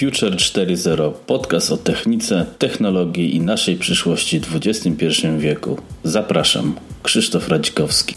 [0.00, 5.06] Future 4.0 podcast o technice, technologii i naszej przyszłości w XXI
[5.38, 5.78] wieku.
[6.04, 8.14] Zapraszam, Krzysztof Radzikowski.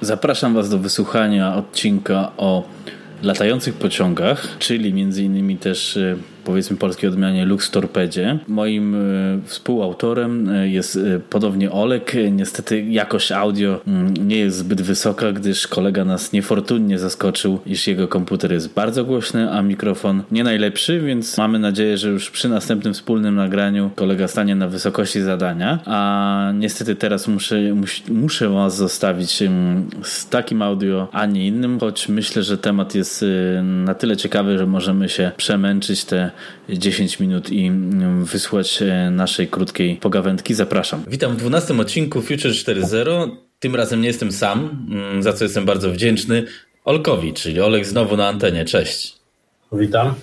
[0.00, 2.64] Zapraszam Was do wysłuchania odcinka o
[3.22, 6.16] latających pociągach, czyli między innymi też y,
[6.48, 8.38] powiedzmy polskiej odmianie Lux Torpedzie.
[8.48, 8.98] Moim e,
[9.44, 12.12] współautorem e, jest e, podobnie Olek.
[12.32, 18.08] Niestety jakość audio mm, nie jest zbyt wysoka, gdyż kolega nas niefortunnie zaskoczył, iż jego
[18.08, 22.94] komputer jest bardzo głośny, a mikrofon nie najlepszy, więc mamy nadzieję, że już przy następnym
[22.94, 25.78] wspólnym nagraniu kolega stanie na wysokości zadania.
[25.84, 27.56] A niestety teraz muszę,
[28.08, 29.42] muszę was zostawić
[30.02, 33.24] z takim audio, a nie innym, choć myślę, że temat jest
[33.62, 36.30] na tyle ciekawy, że możemy się przemęczyć te
[36.68, 40.54] 10 minut i mm, wysłać e, naszej krótkiej pogawędki.
[40.54, 41.04] Zapraszam.
[41.08, 43.30] Witam w 12 odcinku Future 4.0.
[43.58, 46.44] Tym razem nie jestem sam, mm, za co jestem bardzo wdzięczny.
[46.84, 48.64] Olkowi, czyli Olek znowu na antenie.
[48.64, 49.16] Cześć.
[49.72, 50.14] Witam.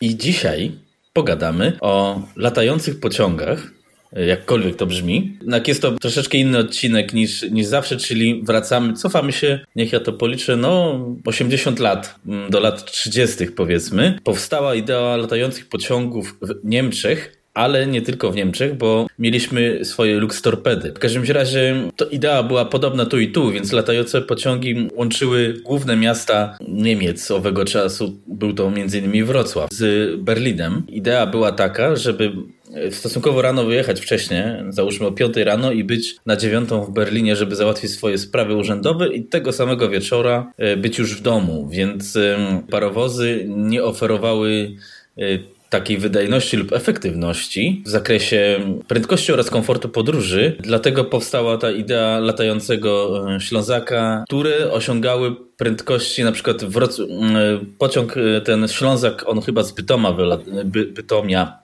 [0.00, 0.72] I dzisiaj
[1.12, 3.73] pogadamy o latających pociągach,
[4.16, 5.36] jakkolwiek to brzmi.
[5.40, 10.00] Jednak jest to troszeczkę inny odcinek niż, niż zawsze, czyli wracamy, cofamy się, niech ja
[10.00, 13.46] to policzę, no 80 lat, mm, do lat 30.
[13.46, 14.18] powiedzmy.
[14.24, 20.42] Powstała idea latających pociągów w Niemczech, ale nie tylko w Niemczech, bo mieliśmy swoje Lux
[20.42, 20.92] Torpedy.
[20.92, 25.96] W każdym razie to idea była podobna tu i tu, więc latające pociągi łączyły główne
[25.96, 28.18] miasta Niemiec owego czasu.
[28.26, 29.24] Był to m.in.
[29.24, 30.82] Wrocław z Berlinem.
[30.88, 32.32] Idea była taka, żeby
[32.90, 37.56] stosunkowo rano wyjechać wcześniej, załóżmy o 5 rano i być na 9 w Berlinie, żeby
[37.56, 42.18] załatwić swoje sprawy urzędowe i tego samego wieczora e, być już w domu, więc
[42.70, 44.76] parowozy nie oferowały
[45.18, 45.22] e,
[45.74, 50.56] takiej wydajności lub efektywności w zakresie prędkości oraz komfortu podróży.
[50.60, 58.16] Dlatego powstała ta idea latającego e, Ślązaka, które osiągały prędkości, na przykład Wroc- e, pociąg
[58.16, 60.16] e, ten Ślązak, on chyba z Bytoma
[60.64, 61.58] By Bytomia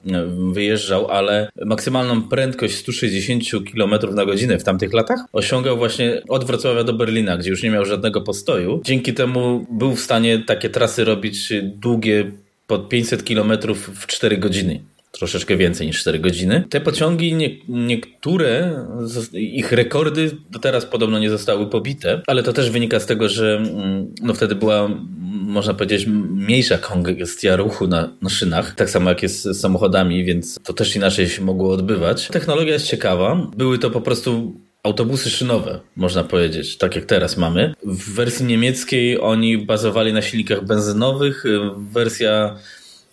[0.52, 3.44] wyjeżdżał, ale maksymalną prędkość 160
[3.74, 7.70] km na godzinę w tamtych latach osiągał właśnie od Wrocławia do Berlina, gdzie już nie
[7.70, 8.80] miał żadnego postoju.
[8.84, 12.32] Dzięki temu był w stanie takie trasy robić długie
[12.70, 14.80] pod 500 km w 4 godziny.
[15.12, 16.64] Troszeczkę więcej niż 4 godziny.
[16.70, 18.84] Te pociągi, nie, niektóre,
[19.32, 23.56] ich rekordy do teraz podobno nie zostały pobite, ale to też wynika z tego, że
[23.56, 24.88] mm, no wtedy była,
[25.30, 30.58] można powiedzieć, mniejsza kongestia ruchu na, na szynach, tak samo jak jest z samochodami, więc
[30.64, 32.28] to też inaczej się mogło odbywać.
[32.28, 33.46] Technologia jest ciekawa.
[33.56, 37.74] Były to po prostu autobusy szynowe, można powiedzieć, tak jak teraz mamy.
[37.82, 41.44] W wersji niemieckiej oni bazowali na silnikach benzynowych,
[41.92, 42.56] wersja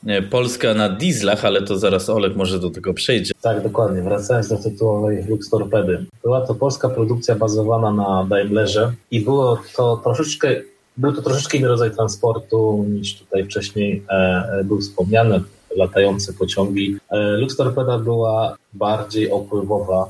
[0.08, 3.34] e, polska na dieslach, ale to zaraz Olek może do tego przejdzie.
[3.42, 4.02] Tak, dokładnie.
[4.02, 6.06] Wracając do tytułowej Lux Torpedy.
[6.24, 10.56] Była to polska produkcja bazowana na Daimlerze i było to troszeczkę
[10.98, 15.42] był to troszeczkę inny rodzaj transportu niż tutaj wcześniej e, e był wspomniany,
[15.76, 16.98] latające pociągi.
[17.10, 20.10] E, Lux Torpeda była bardziej opływowa,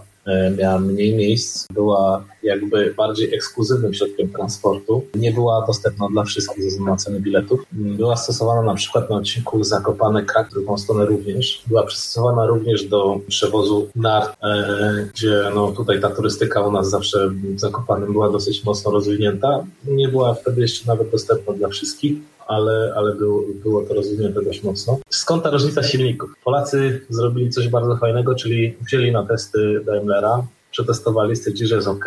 [0.57, 5.03] miała mniej miejsc, była jakby bardziej ekskluzywnym środkiem transportu.
[5.15, 7.65] Nie była dostępna dla wszystkich ze względu na ceny biletów.
[7.71, 11.63] Była stosowana na przykład na odcinku Zakopane Krak, drugą stronę również.
[11.67, 17.29] Była przystosowana również do przewozu nart, e, gdzie no tutaj ta turystyka u nas zawsze
[17.29, 19.63] w Zakopanem była dosyć mocno rozwinięta.
[19.87, 22.13] Nie była wtedy jeszcze nawet dostępna dla wszystkich
[22.47, 24.99] ale, ale było, było to rozwinięte dość mocno.
[25.09, 26.29] Skąd ta różnica silników?
[26.43, 32.05] Polacy zrobili coś bardzo fajnego, czyli wzięli na testy Daimlera, przetestowali, stwierdzili, że jest ok,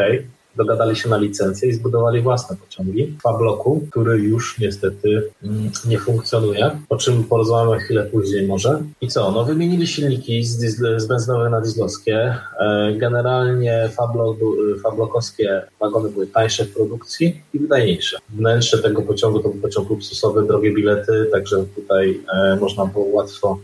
[0.57, 5.99] dogadali się na licencję i zbudowali własne pociągi w bloku, który już niestety mm, nie
[5.99, 8.83] funkcjonuje, o czym porozmawiamy chwilę później może.
[9.01, 9.33] I co?
[9.33, 10.59] No wymienili silniki z,
[10.97, 12.37] z benzynowe na dieslowskie.
[12.61, 14.37] E, generalnie fablok,
[14.83, 18.19] fablokowskie wagony były tańsze w produkcji i wydajniejsze.
[18.29, 23.59] Wnętrze tego pociągu to był pociąg luksusowy, drogie bilety, także tutaj e, można było łatwo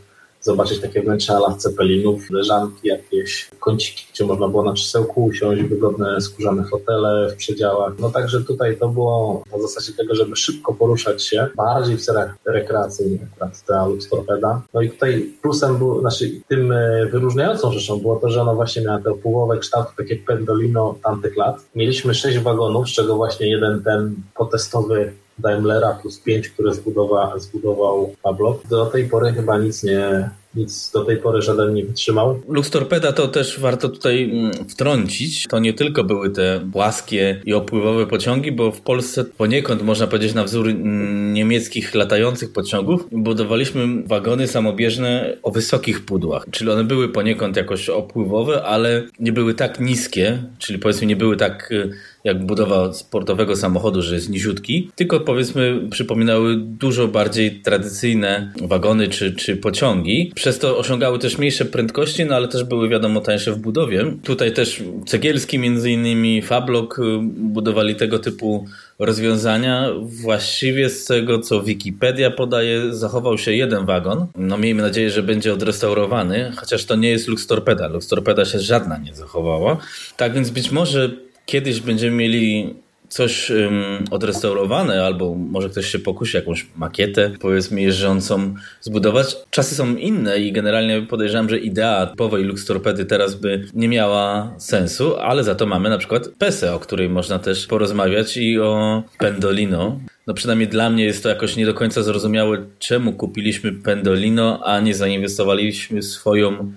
[0.47, 6.21] zobaczyć takie wnętrze ala cepelinów, leżanki, jakieś kąciki, gdzie można było na krzesełku usiąść, wygodne
[6.21, 7.93] skórzane hotele w przedziałach.
[7.99, 12.37] No także tutaj to było na zasadzie tego, żeby szybko poruszać się, bardziej w celach
[12.45, 14.63] rekreacyjnych, akurat ta Torpeda.
[14.75, 18.83] No i tutaj plusem był, znaczy tym e, wyróżniającą rzeczą było to, że ona właśnie
[18.83, 21.57] miała te połowę kształt takie pendolino tamtych lat.
[21.75, 28.15] Mieliśmy sześć wagonów, z czego właśnie jeden ten potestowy Daimlera plus 5, które zbudowa, zbudował
[28.23, 28.59] Pablo.
[28.71, 32.41] Do tej pory chyba nic nie, nic do tej pory żaden nie wytrzymał.
[32.49, 35.47] Lux Torpeda to też warto tutaj mm, wtrącić.
[35.49, 40.35] To nie tylko były te płaskie i opływowe pociągi, bo w Polsce poniekąd można powiedzieć
[40.35, 46.47] na wzór mm, niemieckich latających pociągów budowaliśmy wagony samobieżne o wysokich pudłach.
[46.51, 51.37] Czyli one były poniekąd jakoś opływowe, ale nie były tak niskie, czyli powiedzmy nie były
[51.37, 51.91] tak y,
[52.27, 59.33] jak budowa sportowego samochodu, że jest niziutki, tylko powiedzmy przypominały dużo bardziej tradycyjne wagony czy,
[59.33, 60.33] czy pociągi.
[60.35, 64.05] Przez to osiągały też mniejsze prędkości, no ale też były wiadomo tańsze w budowie.
[64.25, 67.03] Tutaj też Cegielski między innymi, Fablok y,
[67.37, 68.67] budowali tego typu
[68.99, 69.91] rozwiązania.
[70.03, 74.27] Właściwie z tego, co Wikipedia podaje, zachował się jeden wagon.
[74.37, 77.89] No miejmy nadzieję, że będzie odrestaurowany, chociaż to nie jest Lux Torpeda.
[77.89, 79.77] Lux Torpeda się żadna nie zachowała.
[80.17, 82.75] Tak więc być może kiedyś będziemy mieli
[83.09, 89.37] coś um, odrestaurowane, albo może ktoś się pokusi jakąś makietę, powiedzmy, jeżdżącą zbudować.
[89.51, 94.55] Czasy są inne i generalnie podejrzewam, że idea typowej Lux Torpedy teraz by nie miała
[94.59, 99.03] sensu, ale za to mamy na przykład PESE, o której można też porozmawiać i o
[99.19, 100.01] Pendolino.
[100.27, 104.81] No przynajmniej dla mnie jest to jakoś nie do końca zrozumiałe, czemu kupiliśmy Pendolino, a
[104.81, 106.73] nie zainwestowaliśmy swoją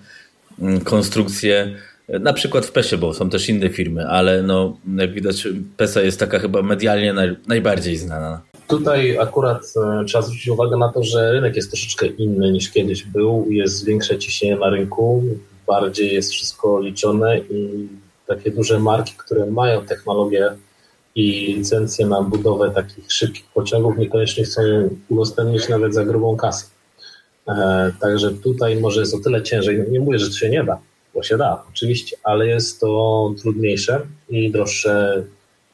[0.83, 1.75] konstrukcję
[2.19, 5.47] na przykład w PESie, bo są też inne firmy, ale no, jak widać
[5.77, 8.41] PESA jest taka chyba medialnie naj, najbardziej znana.
[8.67, 13.03] Tutaj akurat e, trzeba zwrócić uwagę na to, że rynek jest troszeczkę inny niż kiedyś
[13.03, 13.45] był.
[13.49, 15.23] Jest większe ciśnienie na rynku,
[15.67, 17.87] bardziej jest wszystko liczone i
[18.27, 20.49] takie duże marki, które mają technologię
[21.15, 24.61] i licencję na budowę takich szybkich pociągów, niekoniecznie chcą
[25.09, 26.65] udostępnić nawet za grubą kasę.
[27.47, 29.85] E, także tutaj może jest o tyle ciężej.
[29.91, 30.79] Nie mówię, że to się nie da,
[31.19, 35.23] bo się da, oczywiście, ale jest to trudniejsze i droższe,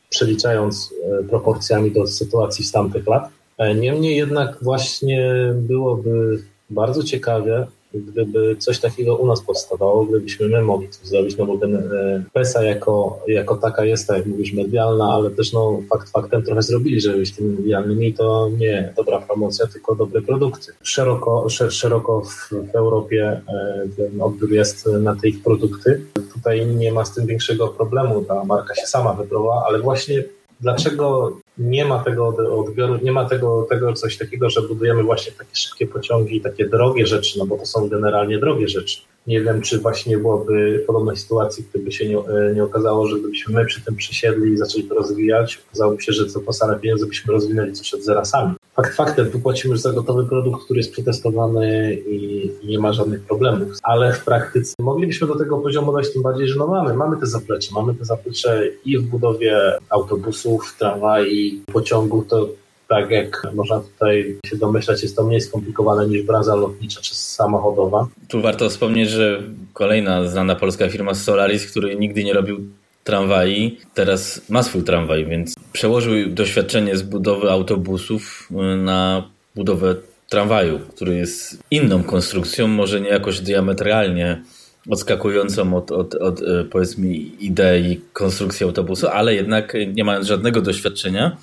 [0.10, 3.30] przeliczając e, proporcjami do sytuacji z tamtych lat.
[3.58, 7.68] E, niemniej jednak właśnie byłoby bardzo ciekawie
[8.00, 12.24] gdyby coś takiego u nas powstawało, gdybyśmy my mogli coś zrobić, no bo ten e,
[12.34, 16.62] PESA jako, jako taka jest, tak jak mówisz, medialna, ale też no fakt faktem trochę
[16.62, 20.72] zrobili, żeby być tymi medialnymi, to nie dobra promocja, tylko dobre produkty.
[20.84, 26.02] Szeroko, szeroko w, w Europie e, ten odbiór jest na te ich produkty.
[26.34, 30.24] Tutaj nie ma z tym większego problemu, ta marka się sama wybrała, ale właśnie
[30.62, 32.28] dlaczego nie ma tego
[32.60, 37.08] odbioru, nie ma tego, tego coś takiego, że budujemy właśnie takie szybkie pociągi, takie drogie
[37.08, 39.02] rzeczy, no bo to są generalnie drogie rzeczy.
[39.28, 42.18] Nie wiem, czy właśnie byłoby podobnej sytuacji, gdyby się nie,
[42.56, 46.26] nie okazało, że gdybyśmy my przy tym przysiedli i zaczęli to rozwijać, okazałoby się, że
[46.26, 48.54] co po same pieniądze byśmy rozwinęli coś od zera sami.
[48.76, 53.68] Fakt faktem, tu płacimy za gotowy produkt, który jest przetestowany i, nie ma żadnych problemów,
[53.84, 57.26] ale w praktyce moglibyśmy do tego poziomu dojść, tym bardziej, że no mamy, mamy te
[57.26, 59.58] zaplecze, mamy te zaplecze i w budowie
[59.90, 62.50] autobusów, tramwaj, pociągów, to
[62.88, 68.08] tak jak można tutaj się domyślać, jest to mniej skomplikowane niż branża lotnicza czy samochodowa.
[68.28, 69.44] Tu warto wspomnieć, że
[69.74, 72.58] kolejna znana polska firma Solaris, który nigdy nie robił
[73.06, 79.96] tramwaj, teraz ma swój tramwaj, więc przełożył doświadczenie z budowy autobusów y, na budowę
[80.30, 84.42] tramwaju, który jest inną konstrukcją, może nie jakoś diametralnie
[84.90, 87.08] odskakującą od, od, od y, powiedzmy
[87.40, 91.38] idei konstrukcji autobusu, ale jednak nie mając żadnego doświadczenia,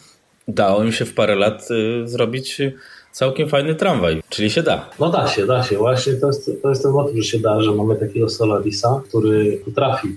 [0.47, 2.61] udało im się w parę lat y, zrobić
[3.13, 4.91] całkiem fajny tramwaj, czyli się da.
[5.01, 5.77] No da się, da się.
[5.77, 9.61] Właśnie to jest, to jest ten motyw, że się da, że mamy takiego Solarisa, który
[9.65, 10.09] potrafi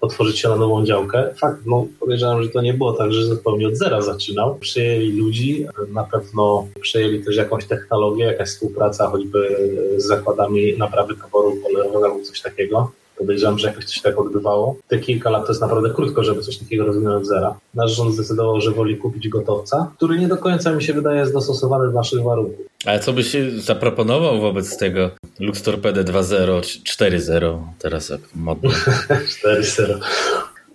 [0.00, 1.34] otworzyć się na nową działkę.
[1.40, 4.54] Fakt, no podejrzewam, że to nie było tak, że zupełnie od zera zaczynał.
[4.54, 9.56] Przyjęli ludzi, na pewno przyjęli też jakąś technologię, jakaś współpraca choćby
[9.96, 12.92] z zakładami naprawy towaru polerowego albo coś takiego.
[13.18, 14.76] Podejrzewam, że jakoś coś tak odbywało.
[14.88, 17.54] Te kilka lat to jest naprawdę krótko, żeby coś takiego rozwinąć od zera.
[17.74, 21.32] Nasz rząd zdecydował, że woli kupić gotowca, który nie do końca mi się wydaje jest
[21.32, 22.66] dostosowany do naszych warunków.
[22.86, 28.70] Ale co byś zaproponował wobec tego Lux Torpedę 2.0 4.0 teraz jak modno?
[29.44, 29.98] 4.0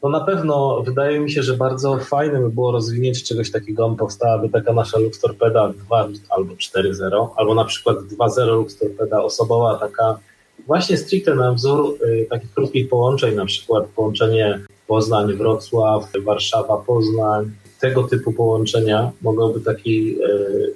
[0.03, 4.49] no na pewno wydaje mi się, że bardzo fajne by było rozwinięcie czegoś takiego, powstałaby
[4.49, 10.19] taka nasza Lux Torpeda 2 albo 4.0, albo na przykład 2.0 Lux Torpeda osobowa, taka
[10.67, 18.33] właśnie stricte na wzór y, takich krótkich połączeń, na przykład połączenie Poznań-Wrocław, Warszawa-Poznań, tego typu
[18.33, 20.73] połączenia mogłoby taki, y,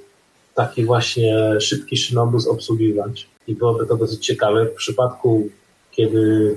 [0.56, 4.66] taki właśnie szybki szynobus obsługiwać i byłoby to dosyć ciekawe.
[4.66, 5.50] W przypadku,
[5.92, 6.56] kiedy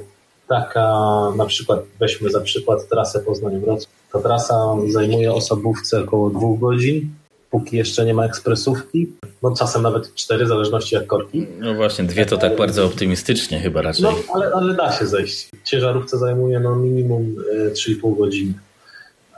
[0.49, 0.88] taka,
[1.37, 7.11] na przykład weźmy za przykład trasę Poznań-Wrocław, ta trasa zajmuje osobówce około dwóch godzin,
[7.50, 9.12] póki jeszcze nie ma ekspresówki.
[9.42, 11.46] No czasem nawet cztery, w zależności jak korki.
[11.58, 14.02] No właśnie, dwie to tak bardzo optymistycznie chyba raczej.
[14.02, 15.50] No, ale, ale da się zejść.
[15.64, 17.37] Ciężarówce zajmuje no minimum
[17.72, 18.54] 3,5 e, godziny.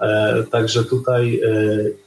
[0.00, 1.50] E, także tutaj e,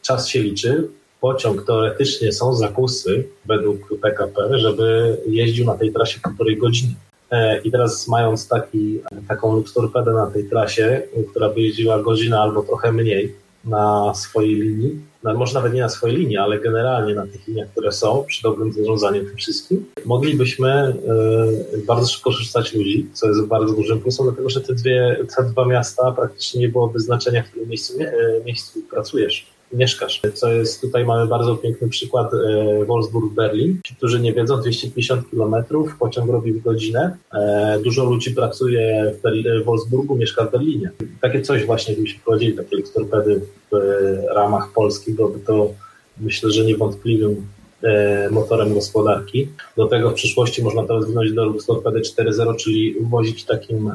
[0.01, 0.87] czas się liczy.
[1.21, 6.93] Pociąg teoretycznie są zakusy według PKP, żeby jeździł na tej trasie półtorej godziny.
[7.31, 12.39] E, I teraz mając taki, taką Lux Torpedę na tej trasie, która by jeździła godzinę
[12.39, 13.33] albo trochę mniej,
[13.67, 17.69] na swojej linii, no, może nawet nie na swojej linii, ale generalnie na tych liniach,
[17.69, 20.93] które są, przy dobrym zarządzaniu tym wszystkim, moglibyśmy
[21.73, 25.43] y, bardzo szybko korzystać ludzi, co jest bardzo dużym plusem, dlatego że te, dwie, te
[25.43, 30.21] dwa miasta praktycznie nie byłoby znaczenia, w którym miejscu, y, miejscu pracujesz mieszkasz.
[30.33, 32.37] Co jest, tutaj mamy bardzo piękny przykład e,
[32.85, 33.75] Wolfsburg-Berlin.
[33.83, 35.55] Ci, którzy nie wiedzą, 250 km,
[35.99, 37.17] pociąg robi w godzinę.
[37.33, 40.91] E, dużo ludzi pracuje w Berli- Wolfsburgu, mieszka w Berlinie.
[41.21, 43.75] Takie coś właśnie, gdybyśmy prowadzili takie torpedy w
[44.35, 45.73] ramach Polski, byłoby to
[46.21, 47.47] myślę, że niewątpliwym
[47.83, 49.47] e, motorem gospodarki.
[49.77, 53.91] Do tego w przyszłości można to rozwinąć do torpedy 4.0, czyli wozić takim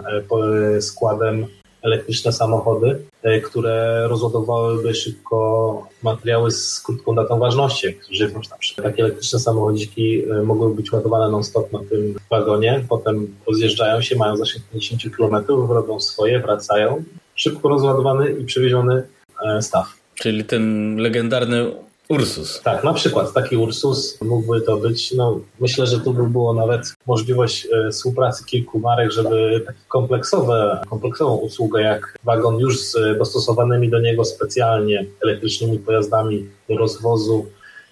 [0.80, 1.46] składem
[1.82, 8.86] elektryczne samochody, e, które rozładowałyby szybko materiały z krótką datą ważności, żywność na przykład.
[8.86, 14.36] Takie elektryczne samochodziki e, mogłyby być ładowane non-stop na tym wagonie, potem rozjeżdżają się, mają
[14.36, 17.04] zasięg 50 km, robią swoje, wracają.
[17.34, 19.02] Szybko rozładowany i przewieziony
[19.44, 19.86] e, staw.
[20.14, 21.72] Czyli ten legendarny
[22.12, 22.60] Ursus.
[22.62, 25.12] Tak, na przykład taki Ursus mógłby to być.
[25.12, 31.36] No, myślę, że tu by było nawet możliwość e, współpracy kilku marek, żeby kompleksowe, kompleksową
[31.36, 37.46] usługę jak wagon już z dostosowanymi do niego specjalnie elektrycznymi pojazdami do rozwozu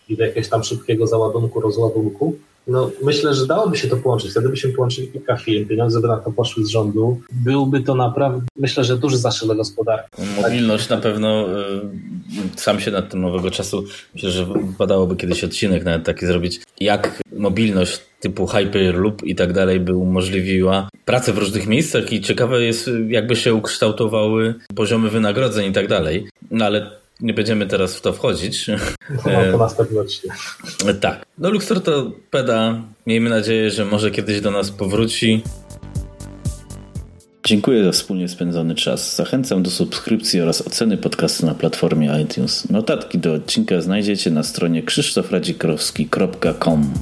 [0.09, 2.37] i do jakiegoś tam szybkiego załadunku, rozładunku,
[2.67, 4.31] no, myślę, że dałoby się to połączyć.
[4.31, 7.21] Wtedy byśmy połączyli kilka firm, pieniądze by na to poszły z rządu.
[7.33, 10.23] Byłby to naprawdę, myślę, że duży zaszyl dla gospodarki.
[10.43, 15.85] Mobilność na pewno, y, sam się nad tym nowego czasu, myślę, że wypadałoby kiedyś odcinek
[15.85, 21.67] nawet taki zrobić, jak mobilność typu Hyperloop i tak dalej by umożliwiła pracę w różnych
[21.67, 26.26] miejscach i ciekawe jest, jakby się ukształtowały poziomy wynagrodzeń i tak dalej.
[26.50, 28.67] No ale nie będziemy teraz w to wchodzić.
[28.69, 28.77] No,
[29.53, 30.37] to następny odcinek.
[31.00, 31.27] Tak.
[31.39, 32.83] No Luxor to peda.
[33.07, 35.43] Miejmy nadzieję, że może kiedyś do nas powróci.
[37.45, 39.17] Dziękuję za wspólnie spędzony czas.
[39.17, 42.71] Zachęcam do subskrypcji oraz oceny podcastu na platformie iTunes.
[42.71, 46.95] Notatki do odcinka znajdziecie na stronie krzysztofradzikrowski.com.